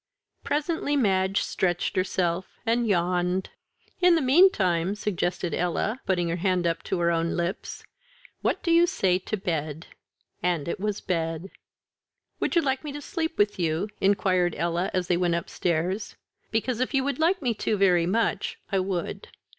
[0.43, 3.51] Presently Madge stretched herself and yawned.
[3.99, 7.83] "In the meantime," suggested Ella, putting her hand up to her own lips,
[8.41, 9.85] "what do you say to bed?"
[10.41, 11.51] And it was bed.
[12.39, 16.15] "Would you like me to sleep with you," inquired Ella as they went upstairs;
[16.49, 19.27] "because if you would like me to very much, I would."